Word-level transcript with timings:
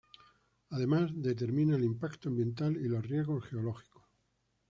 Además, 0.71 1.11
determina 1.13 1.75
el 1.75 1.83
impacto 1.83 2.27
ambiental 2.29 2.75
y 2.75 2.87
los 2.89 3.05
riesgos 3.05 3.45
geológicos. 3.45 4.01